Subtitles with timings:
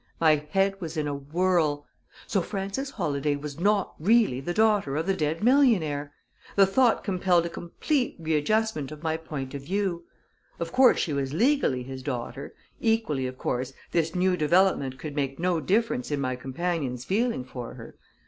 [0.19, 1.85] My head was in a whirl.
[2.25, 6.11] So Frances Holladay was not really the daughter of the dead millionaire!
[6.55, 10.05] The thought compelled a complete readjustment of my point of view.
[10.59, 15.37] Of course, she was legally his daughter; equally of course, this new development could make
[15.37, 17.95] no difference in my companion's feeling for her.